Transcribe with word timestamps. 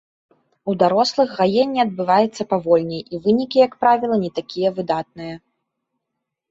У 0.71 0.73
дарослых 0.83 1.29
гаенне 1.41 1.81
адбываецца 1.87 2.47
павольней, 2.55 3.03
і 3.15 3.21
вынікі, 3.27 3.57
як 3.67 3.73
правіла, 3.85 4.15
не 4.27 4.37
такія 4.43 4.69
выдатныя. 4.81 5.35